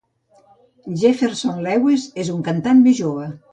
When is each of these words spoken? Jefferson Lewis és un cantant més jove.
Jefferson 1.01 1.61
Lewis 1.67 2.09
és 2.25 2.35
un 2.39 2.43
cantant 2.51 2.85
més 2.89 3.01
jove. 3.05 3.33